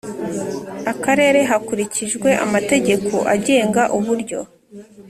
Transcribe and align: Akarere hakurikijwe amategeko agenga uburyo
Akarere 0.91 1.39
hakurikijwe 1.49 2.29
amategeko 2.45 3.15
agenga 3.35 3.83
uburyo 3.97 4.39